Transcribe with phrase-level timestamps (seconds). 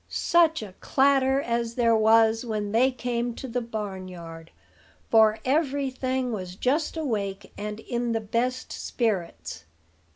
[0.09, 4.49] Such a clatter as there was when they came to the barnyard;
[5.11, 9.63] for every thing was just awake, and in the best spirits.